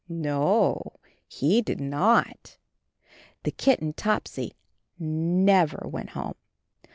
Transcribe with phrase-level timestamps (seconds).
[0.09, 0.81] No,
[1.27, 2.57] he did not.
[3.43, 4.55] The kitten Topsy
[4.97, 6.33] never went home.